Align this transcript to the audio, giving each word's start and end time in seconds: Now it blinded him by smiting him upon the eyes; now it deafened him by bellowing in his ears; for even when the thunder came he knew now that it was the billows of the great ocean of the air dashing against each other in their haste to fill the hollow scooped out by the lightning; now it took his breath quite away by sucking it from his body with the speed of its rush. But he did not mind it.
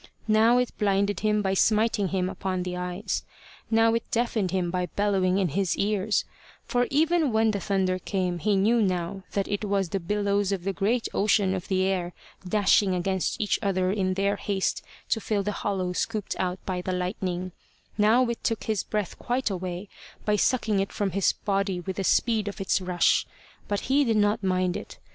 Now 0.27 0.57
it 0.57 0.75
blinded 0.79 1.19
him 1.19 1.43
by 1.43 1.53
smiting 1.53 2.07
him 2.07 2.27
upon 2.27 2.63
the 2.63 2.75
eyes; 2.75 3.23
now 3.69 3.93
it 3.93 4.09
deafened 4.09 4.49
him 4.49 4.71
by 4.71 4.87
bellowing 4.87 5.37
in 5.37 5.49
his 5.49 5.77
ears; 5.77 6.25
for 6.65 6.87
even 6.89 7.31
when 7.31 7.51
the 7.51 7.59
thunder 7.59 7.99
came 7.99 8.39
he 8.39 8.55
knew 8.55 8.81
now 8.81 9.25
that 9.33 9.47
it 9.47 9.63
was 9.63 9.89
the 9.89 9.99
billows 9.99 10.51
of 10.51 10.63
the 10.63 10.73
great 10.73 11.07
ocean 11.13 11.53
of 11.53 11.67
the 11.67 11.83
air 11.83 12.15
dashing 12.43 12.95
against 12.95 13.39
each 13.39 13.59
other 13.61 13.91
in 13.91 14.15
their 14.15 14.37
haste 14.37 14.83
to 15.09 15.21
fill 15.21 15.43
the 15.43 15.51
hollow 15.51 15.93
scooped 15.93 16.35
out 16.39 16.57
by 16.65 16.81
the 16.81 16.93
lightning; 16.93 17.51
now 17.95 18.27
it 18.27 18.43
took 18.43 18.63
his 18.63 18.81
breath 18.81 19.19
quite 19.19 19.51
away 19.51 19.87
by 20.25 20.35
sucking 20.35 20.79
it 20.79 20.91
from 20.91 21.11
his 21.11 21.31
body 21.33 21.79
with 21.79 21.97
the 21.97 22.03
speed 22.03 22.47
of 22.47 22.59
its 22.59 22.81
rush. 22.81 23.27
But 23.67 23.81
he 23.81 24.03
did 24.03 24.17
not 24.17 24.41
mind 24.41 24.75
it. 24.75 24.97